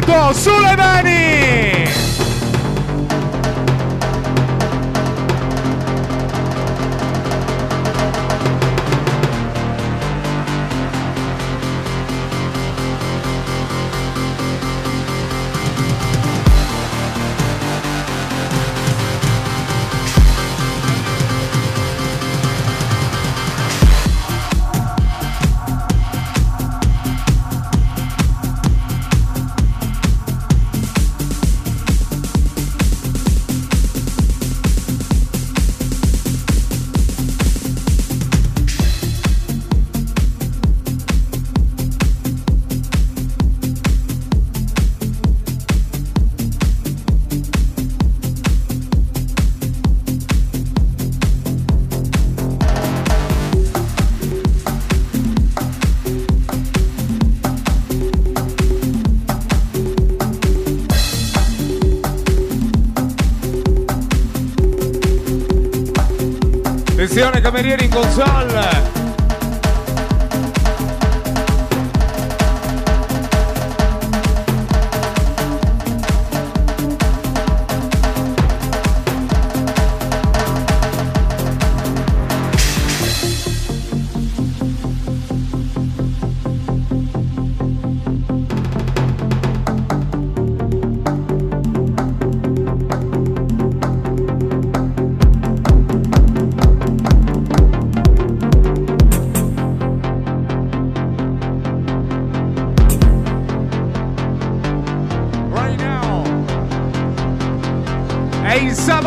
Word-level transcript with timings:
Davide 0.00 0.60
Roberto 0.60 1.07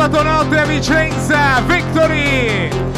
sabato 0.02 0.22
notte 0.24 0.58
a 0.58 0.64
Vicenza, 0.64 1.62
Victory! 1.66 2.91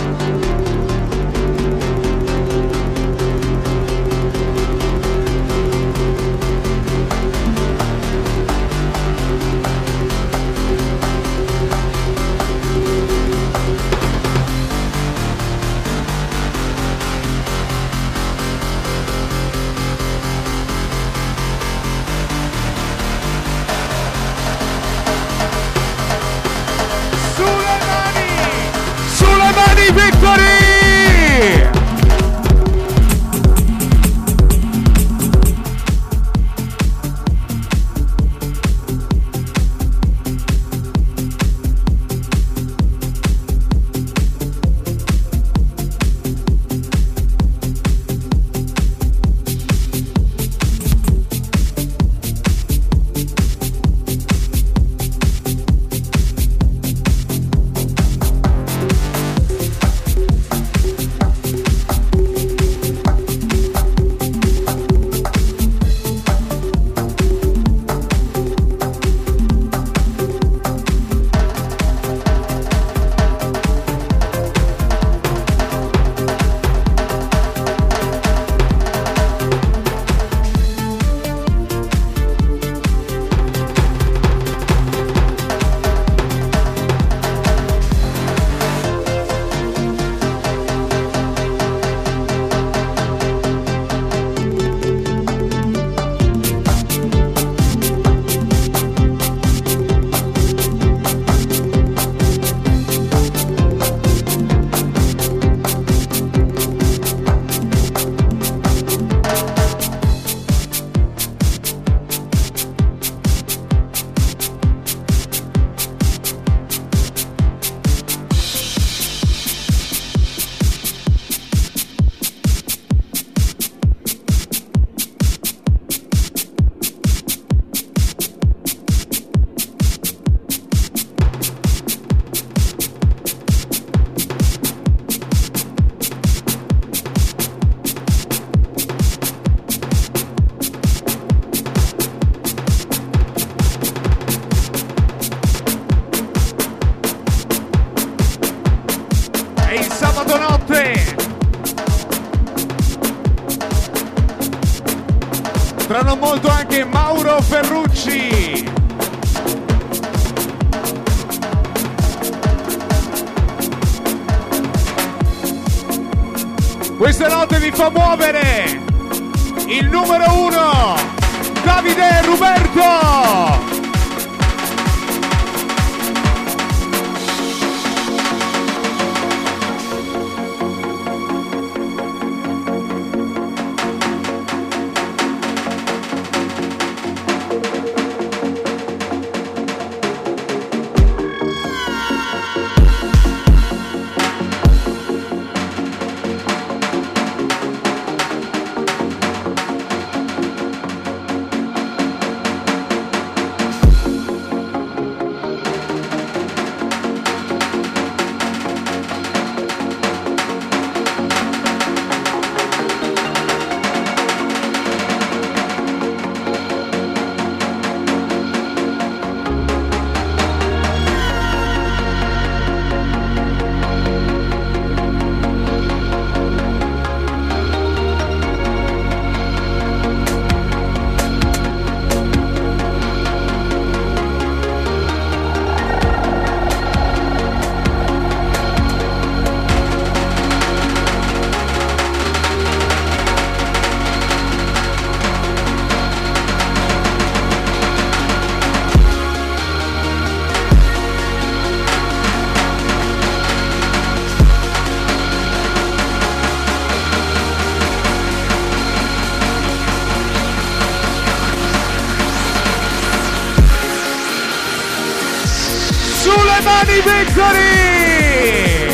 Mani 266.94 267.02
Victory! 267.02 268.90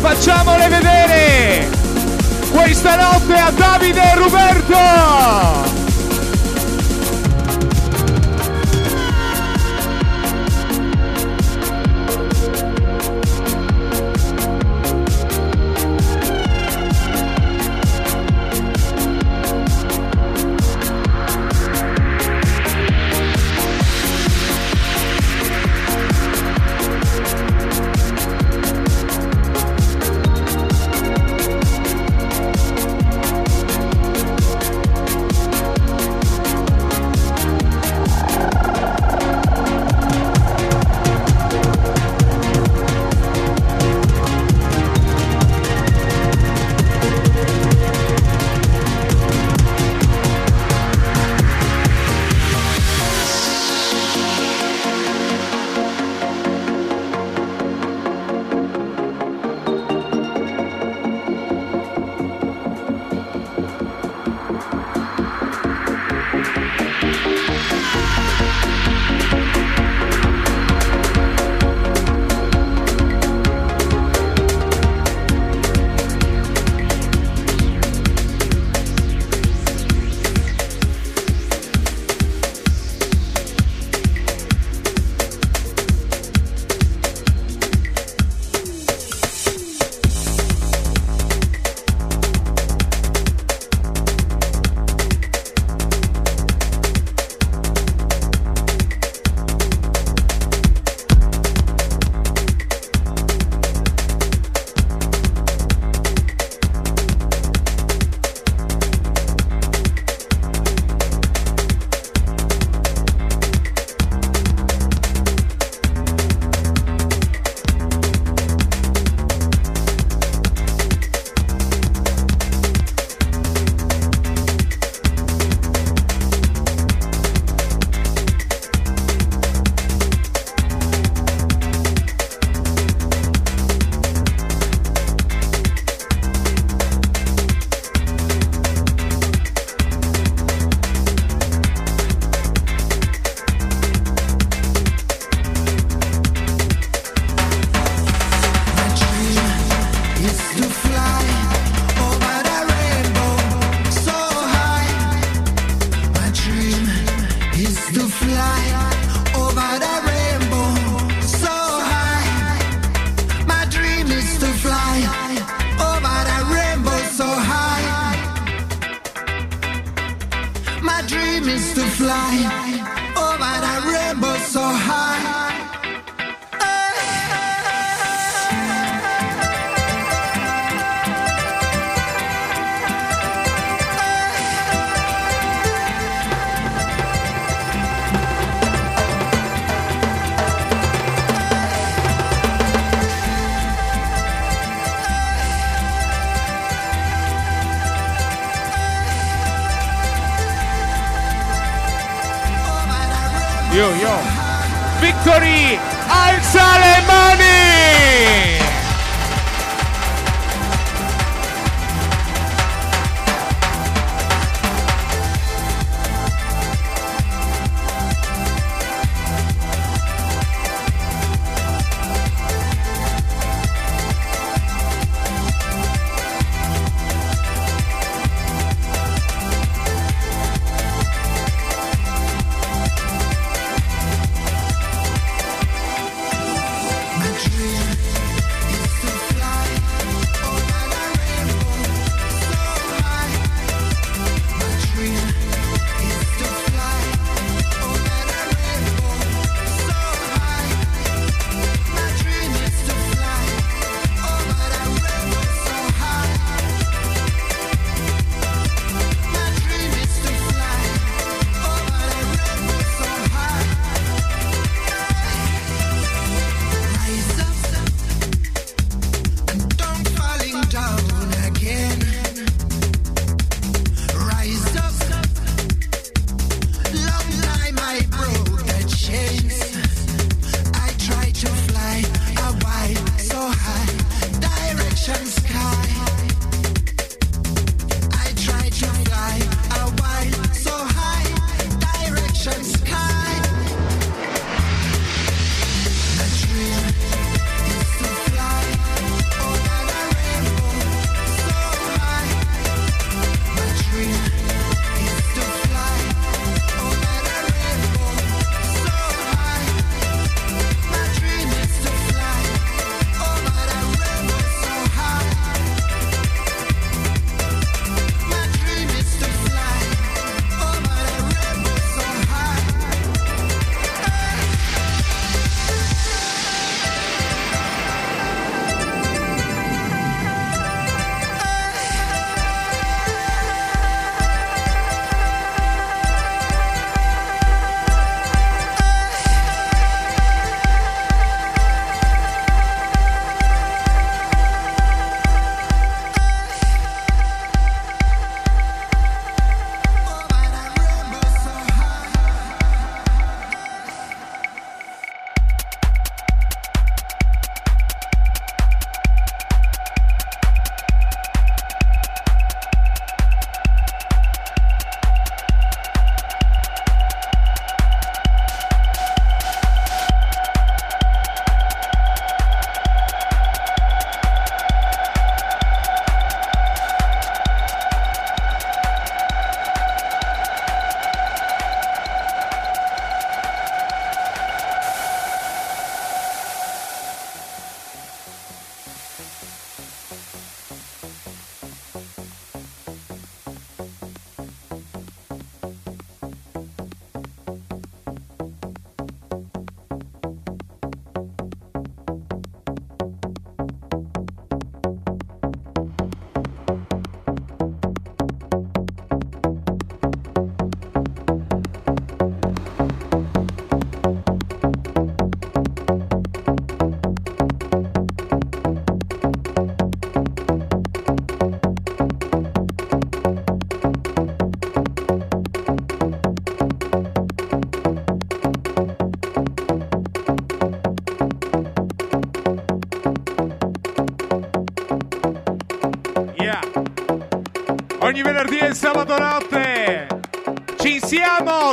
Facciamole 0.00 0.68
vedere 0.68 1.68
questa 2.50 2.96
notte 2.96 3.27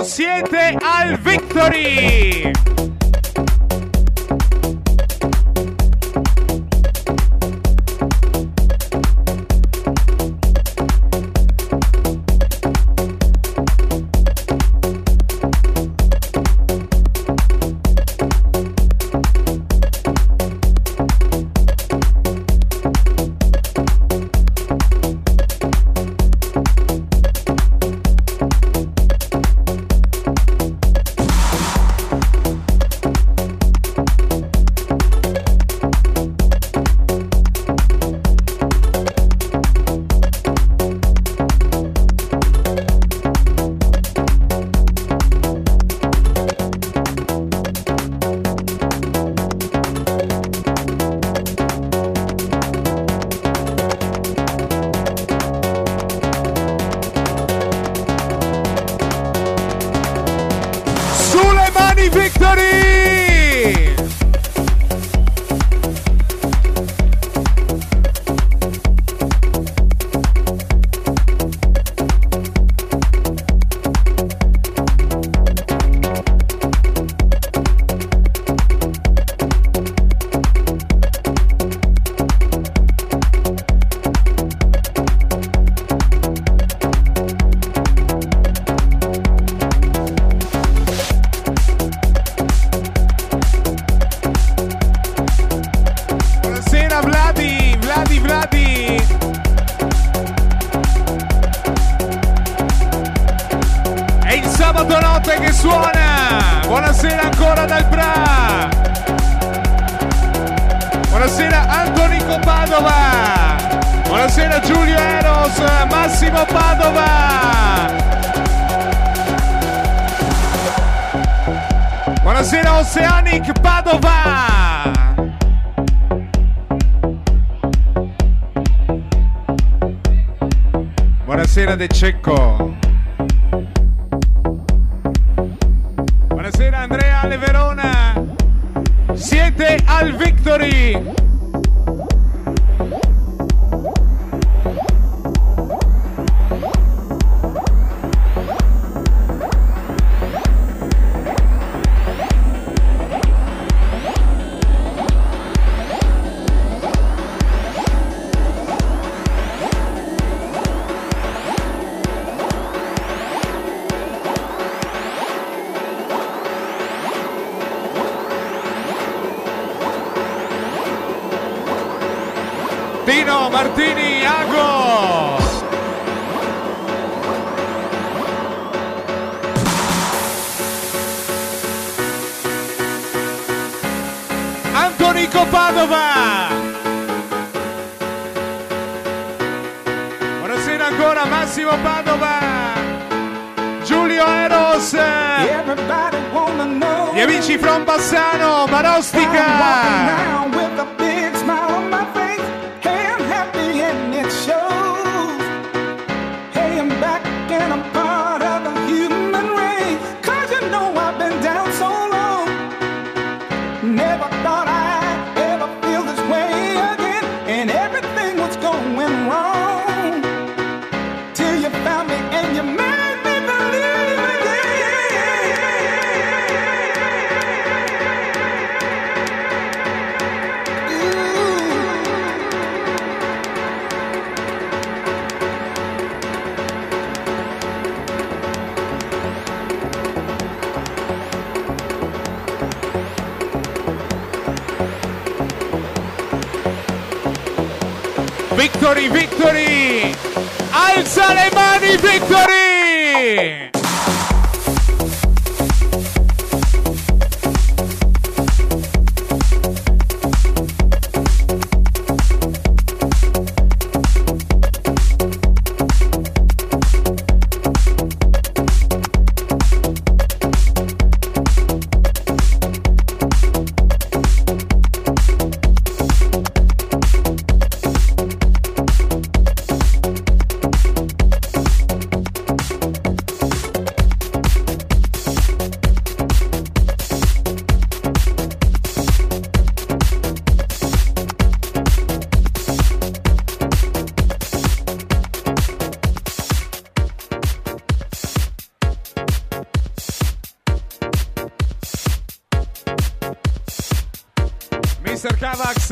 7 0.05 0.77
al 0.83 1.17
Victory. 1.17 2.54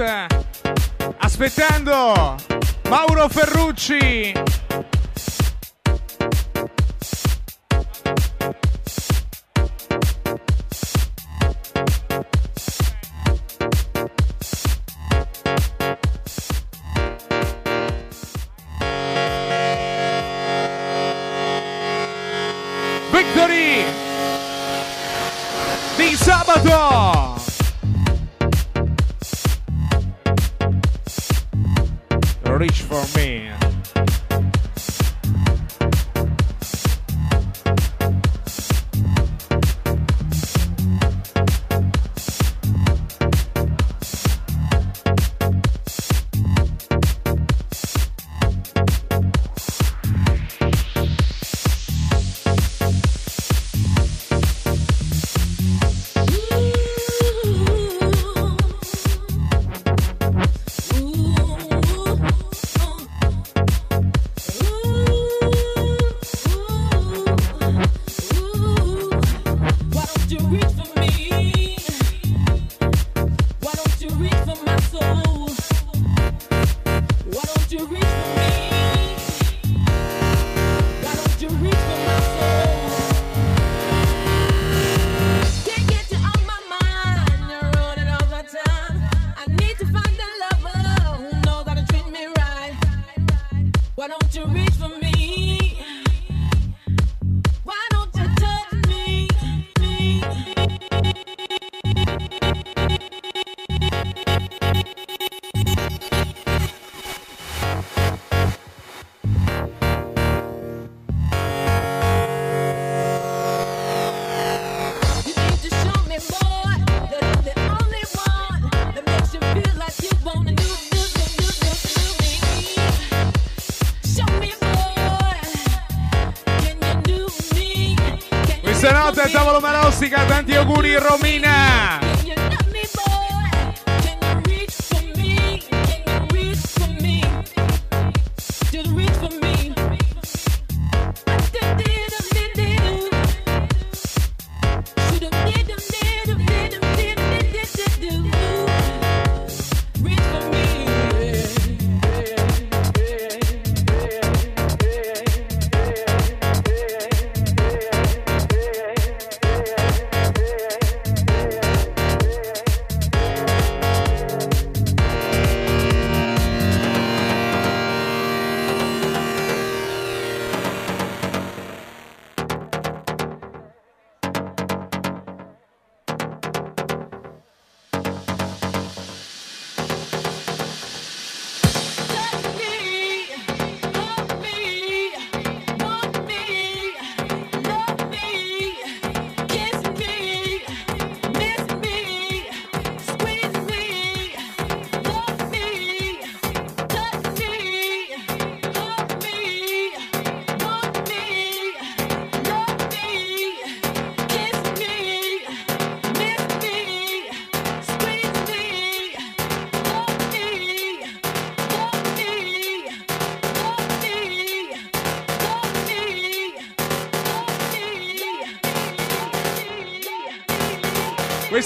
Sir. 0.04 0.33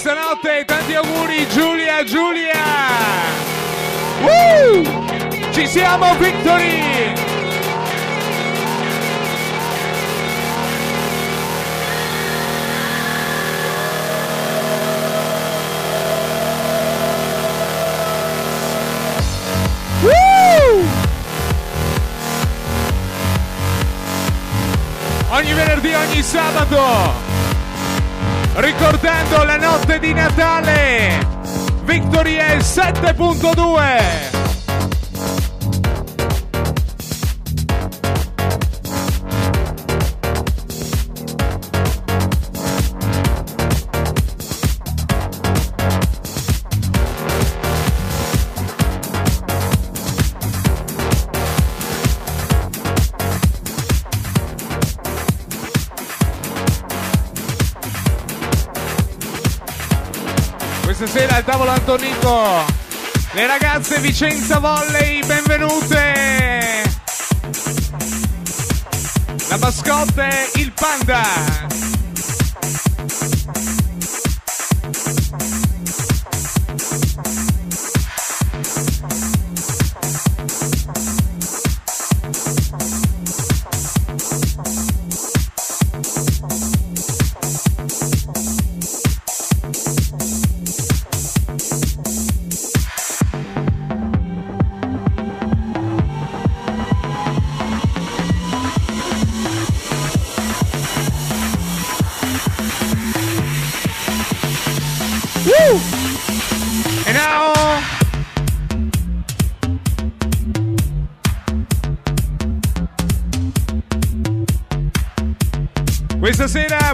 Questa 0.00 0.14
notte 0.14 0.64
tanti 0.64 0.94
auguri 0.94 1.44
Giulia 1.48 2.04
Giulia! 2.04 2.54
Woo! 4.20 5.50
Ci 5.50 5.66
siamo 5.66 6.14
Victory! 6.18 7.14
Ogni 25.30 25.52
venerdì, 25.54 25.92
ogni 25.92 26.22
sabato 26.22 27.17
ricordando 28.60 29.44
la 29.44 29.56
notte 29.56 29.98
di 29.98 30.12
Natale. 30.12 31.26
Victory 31.84 32.34
è 32.34 32.56
7.2. 32.56 34.27
Antonito. 62.28 62.72
Le 63.32 63.46
ragazze 63.46 64.00
Vicenza 64.00 64.58
Volley, 64.58 65.20
benvenute. 65.24 66.82
La 69.48 69.56
mascotte, 69.56 70.50
il 70.56 70.72
panda. 70.72 71.57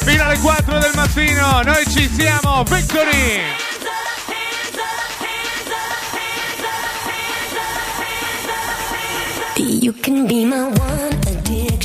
Fino 0.03 0.23
alle 0.23 0.37
4 0.39 0.79
del 0.79 0.91
mattino, 0.95 1.61
noi 1.61 1.85
ci 1.89 2.09
siamo, 2.13 2.63
Victory! 2.65 3.61
You 9.55 9.93
can 10.01 10.27
be 10.27 10.43
my 10.43 10.63
one 10.65 11.22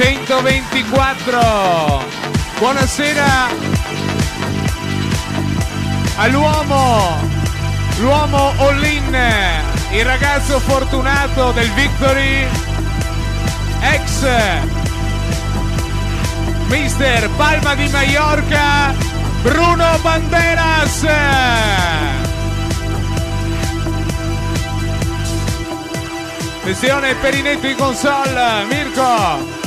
124. 0.00 2.04
Buonasera 2.56 3.48
all'uomo, 6.16 7.18
l'uomo 7.98 8.54
All-in, 8.56 9.18
il 9.90 10.04
ragazzo 10.06 10.58
fortunato 10.58 11.52
del 11.52 11.70
Victory, 11.72 12.48
ex 13.80 14.26
Mister 16.68 17.28
Palma 17.36 17.74
di 17.74 17.86
Mallorca, 17.88 18.94
Bruno 19.42 19.98
Banderas. 20.00 21.06
Sessione 26.64 27.14
Perinetto 27.16 27.66
in 27.66 27.76
console, 27.76 28.64
Mirko. 28.64 29.59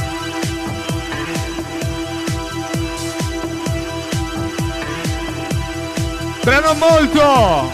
Tra 6.43 6.59
non 6.59 6.77
molto. 6.77 7.71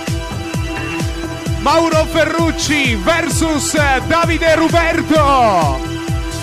Mauro 1.61 2.05
Ferrucci 2.05 2.95
versus 3.03 3.75
Davide 4.07 4.55
Ruberto 4.55 5.79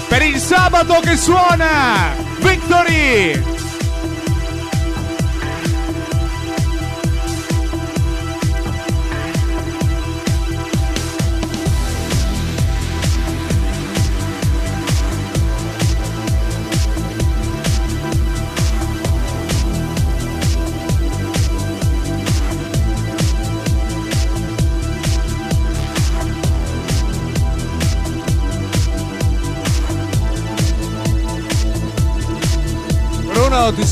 per 0.09 0.23
il 0.23 0.37
sabato 0.39 1.01
che 1.01 1.17
suona 1.17 2.15
Victory 2.39 3.56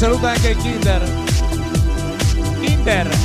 saluta 0.05 0.33
anche 0.33 0.55
Kinder. 0.57 1.03
Kinder. 2.61 3.24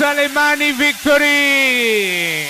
Alza 0.00 0.12
le 0.12 0.28
mani 0.28 0.70
Victory! 0.70 2.46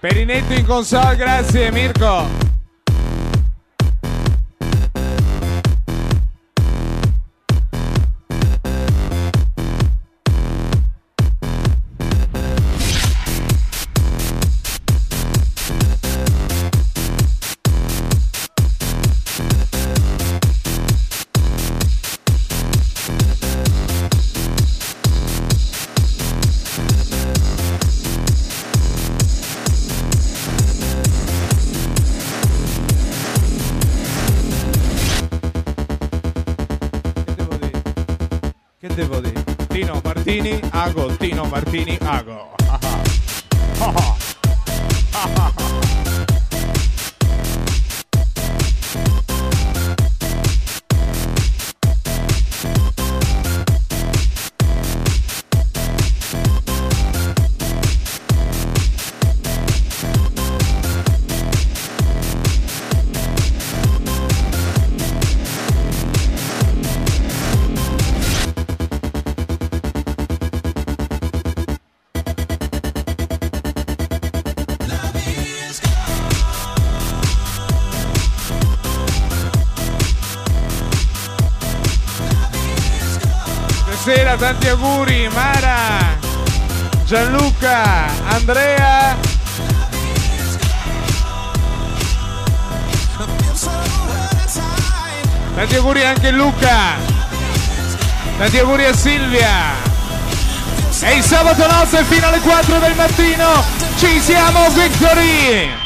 Perinetto 0.00 0.54
in 0.54 0.64
console, 0.64 1.16
grazie 1.16 1.70
Mirko. 1.70 2.43
Martini 41.54 41.96
Ago. 42.00 42.63
Tanti 84.44 84.68
auguri, 84.68 85.26
Mara, 85.32 86.18
Gianluca, 87.06 88.10
Andrea. 88.28 89.16
Tanti 95.54 95.74
auguri 95.76 96.04
anche 96.04 96.30
Luca. 96.30 96.76
Tanti 98.36 98.58
auguri 98.58 98.84
a 98.84 98.94
Silvia. 98.94 99.48
E 101.00 101.14
il 101.16 101.22
sabato 101.22 101.66
notte 101.66 102.04
fino 102.04 102.26
alle 102.26 102.40
4 102.40 102.78
del 102.80 102.94
mattino 102.96 103.64
ci 103.96 104.20
siamo 104.20 104.68
Victory! 104.72 105.83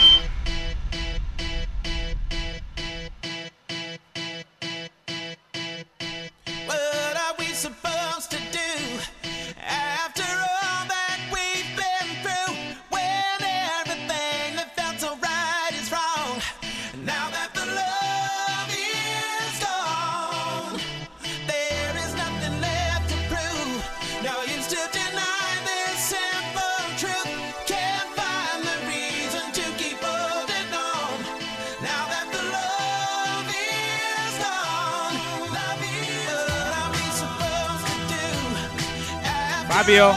Fabio. 39.88 40.14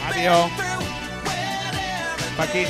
Fabio. 0.00 0.50
Pacchi. 2.34 2.66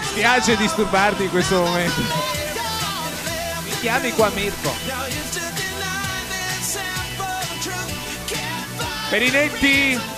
Mi 0.00 0.14
piace 0.14 0.56
disturbarti 0.56 1.24
in 1.24 1.30
questo 1.30 1.60
momento. 1.60 2.00
Mi 2.00 3.78
chiami 3.80 4.10
qua 4.12 4.30
Mirko. 4.30 4.74
Perinetti. 9.10 10.15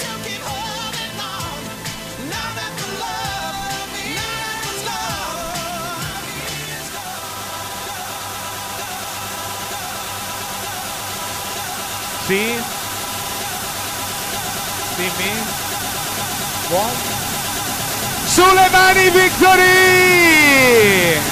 Sì. 12.29 12.63
Dimmi. 14.97 15.33
Buon. 16.69 16.91
Sulle 18.27 18.69
mani 18.71 19.09
Victory! 19.09 21.28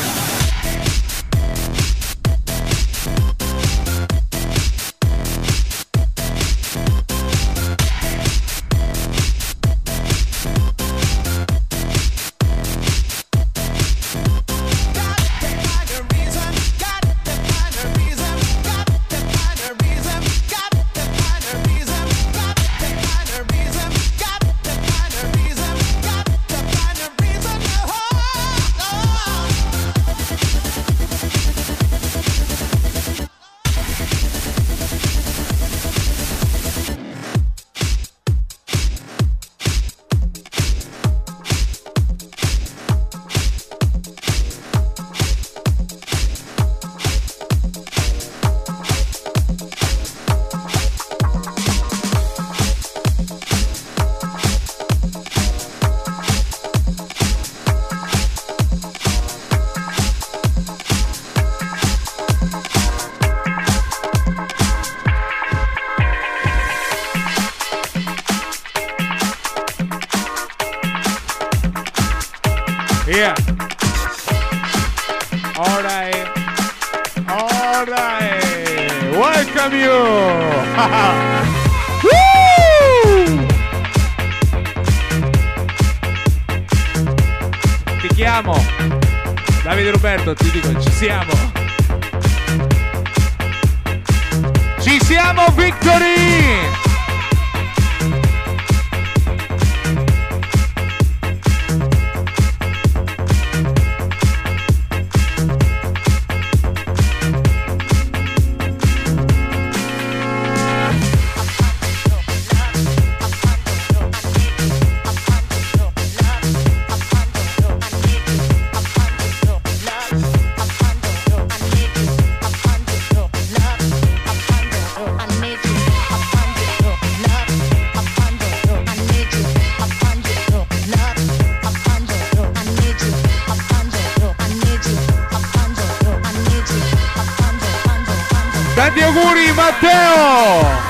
tanti 138.97 139.03
auguri 139.03 139.53
Matteo! 139.53 140.86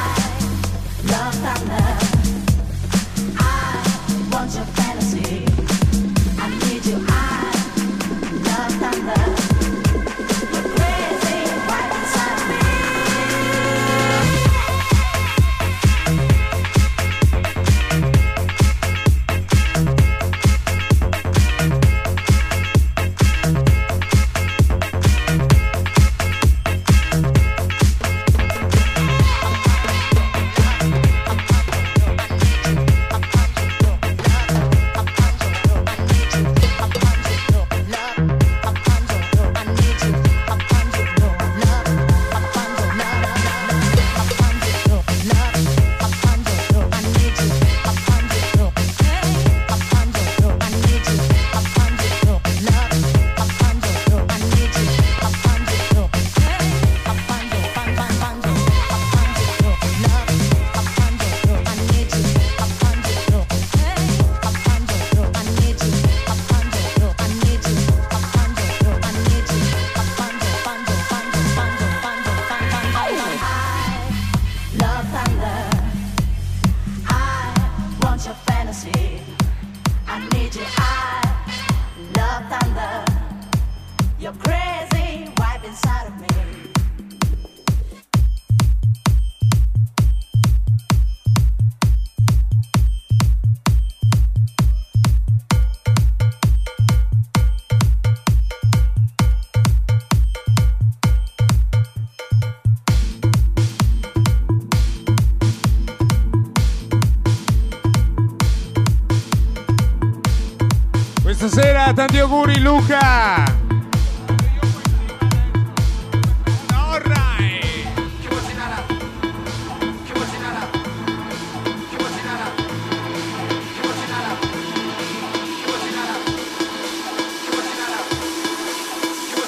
Luca, 111.87 111.93
tanti 111.93 112.19
auguri 112.19 112.59
Luca. 112.61 113.45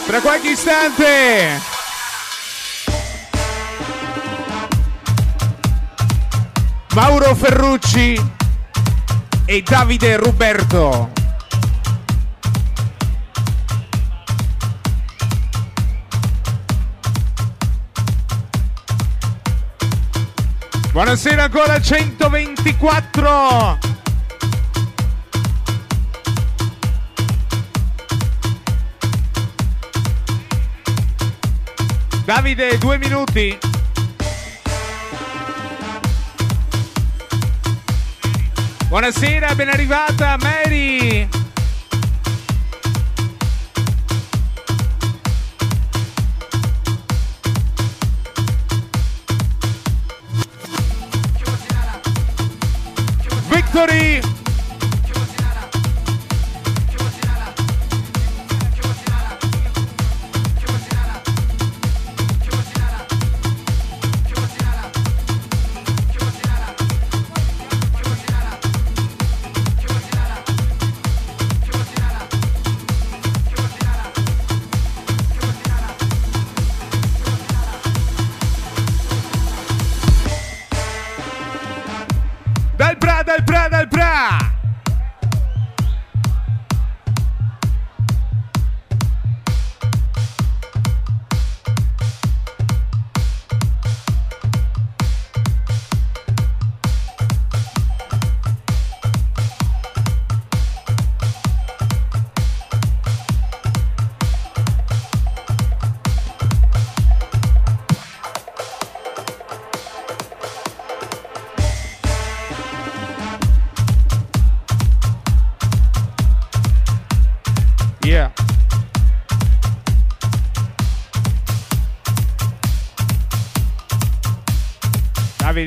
Tra 0.07 0.21
qualche 0.21 0.51
istante 0.51 1.61
Mauro 6.95 7.35
Ferrucci 7.35 8.33
e 9.45 9.63
Davide 9.63 10.17
Ruberto. 10.17 11.18
Buonasera 20.99 21.45
ancora 21.45 21.81
124. 21.81 23.79
Davide, 32.25 32.79
due 32.79 32.99
minuti. 32.99 33.57
Buonasera, 38.89 39.55
ben 39.55 39.69
arrivata 39.69 40.37
Mary. 40.41 41.38
Victory! 53.79 54.18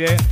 Davide. 0.02 0.31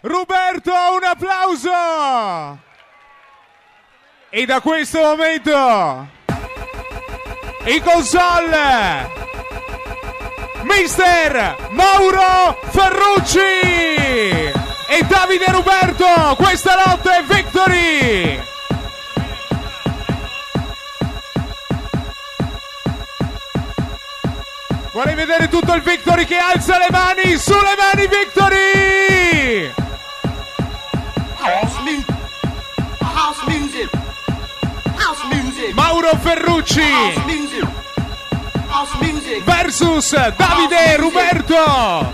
Roberto, 0.00 0.72
un 0.72 1.02
applauso! 1.02 2.66
E 4.30 4.46
da 4.46 4.60
questo 4.60 5.00
momento 5.00 6.08
in 7.64 7.82
console 7.82 9.10
Mister 10.62 11.56
Mauro 11.70 12.58
Ferrucci 12.70 13.38
e 13.38 15.02
Davide 15.06 15.46
Roberto 15.50 16.36
questa 16.36 16.74
lotta 16.86 17.16
è 17.16 17.22
Victory 17.22 18.40
Vorrei 24.92 25.14
vedere 25.14 25.48
tutto 25.48 25.72
il 25.74 25.82
Victory 25.82 26.24
che 26.24 26.36
alza 26.36 26.78
le 26.78 26.88
mani 26.90 27.36
sulle 27.38 27.74
mani 27.76 28.06
Victory 28.06 29.77
Mauro 35.74 36.16
Ferrucci. 36.18 36.80
House 36.80 37.24
music. 37.26 37.64
House 38.68 38.94
music. 39.00 39.44
versus 39.44 40.10
Davide 40.36 40.96
Roberto 40.96 42.12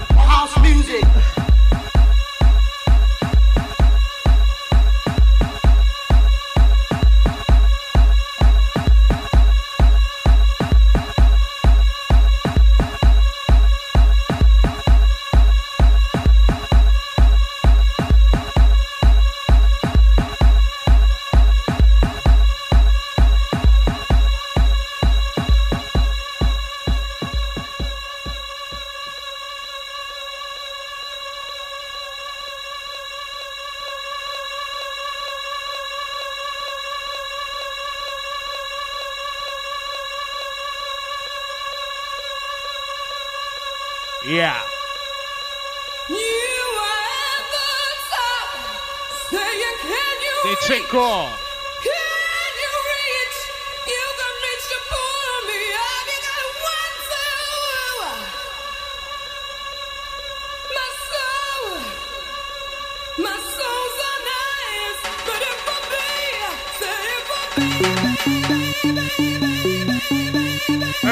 me. 50.94 51.44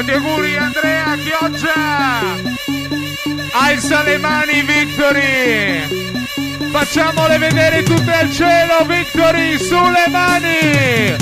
Tanti 0.02 0.12
auguri 0.12 0.56
Andrea 0.56 1.16
Chioggia 1.16 1.74
Alza 3.52 4.02
le 4.02 4.18
mani 4.18 4.62
Victory 4.62 6.11
Facciamole 6.72 7.36
vedere 7.36 7.82
tutte 7.82 8.10
al 8.10 8.30
cielo 8.30 8.86
Victory 8.86 9.58
sulle 9.58 10.08
mani! 10.08 11.16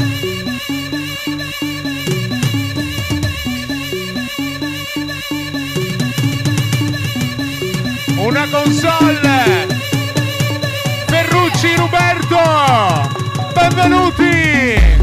Una 8.16 8.46
console! 8.48 9.66
Ferrucci 11.08 11.74
Roberto 11.74 13.10
Benvenuti 13.52 14.99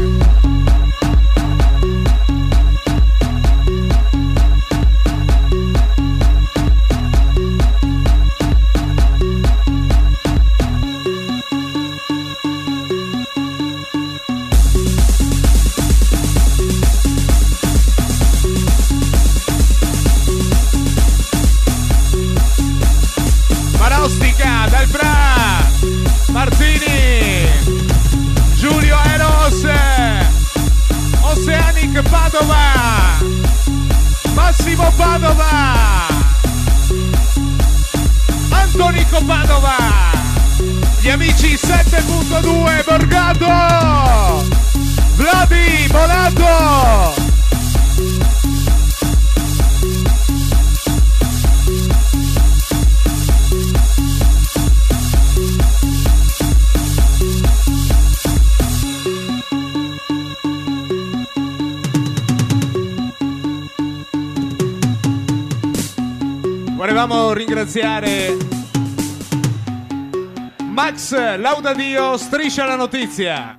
Max 71.38 71.42
Laudadio 71.42 72.16
Striscia 72.18 72.66
la 72.66 72.76
notizia. 72.76 73.57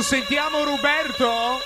Non 0.00 0.08
sentiamo 0.08 0.64
Roberto? 0.64 1.60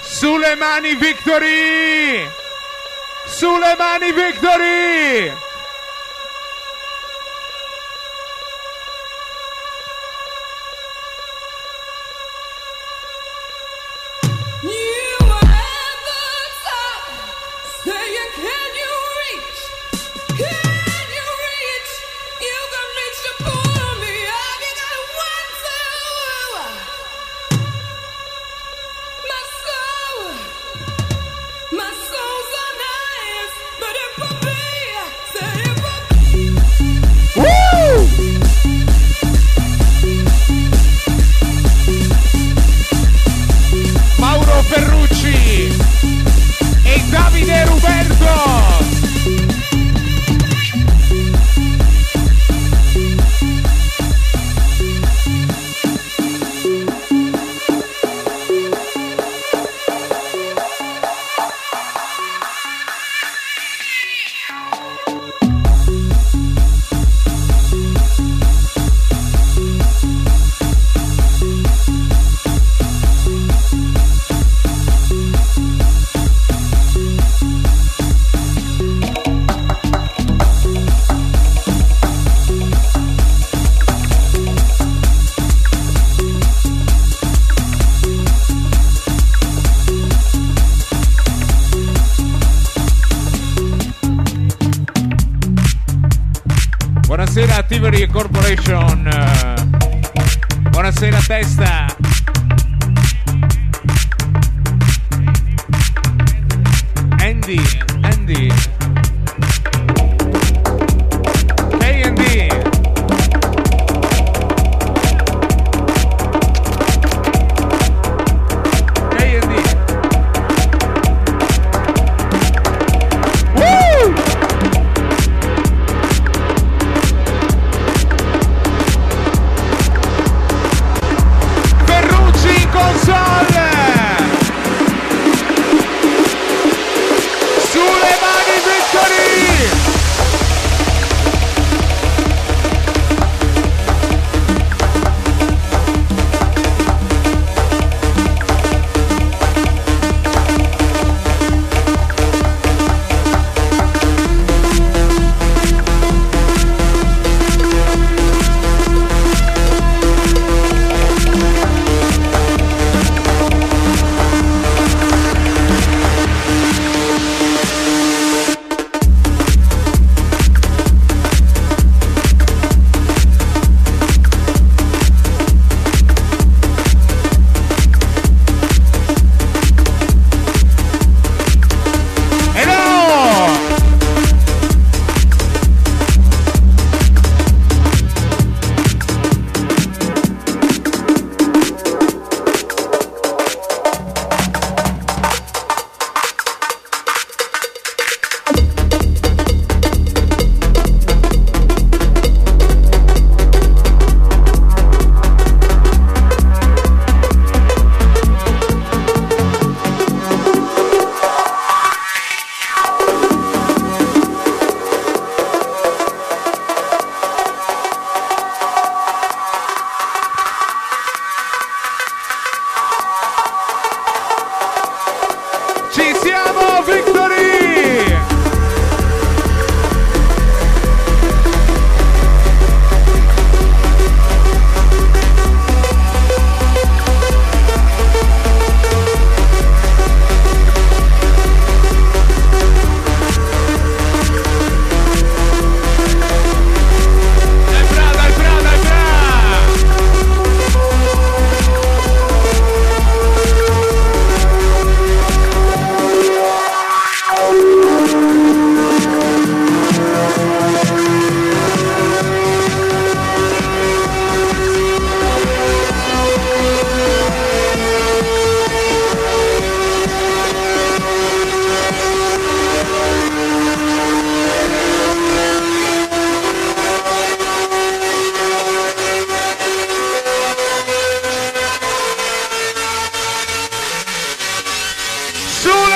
Sulle 0.00 0.56
mani 0.56 0.96
Victory! 0.96 2.28
Sulle 3.28 3.76
mani 3.78 4.12
Victory! 4.12 5.47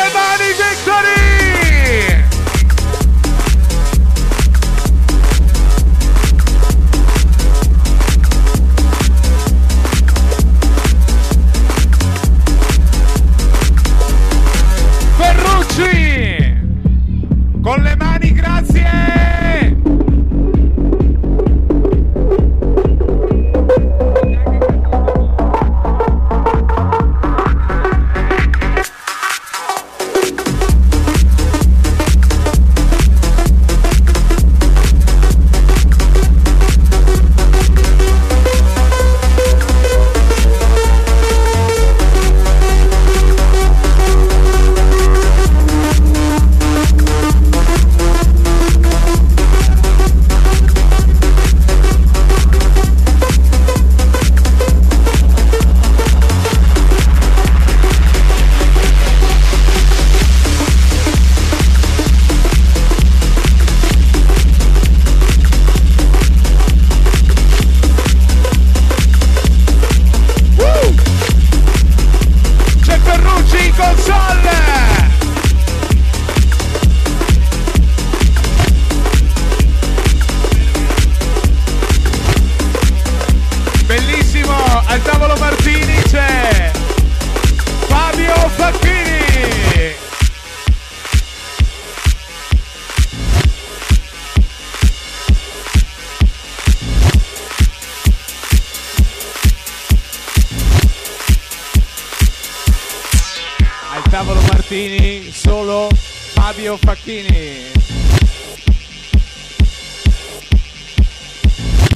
Sulle 0.02 0.12
mani 0.14 0.52
Victory! 0.54 2.21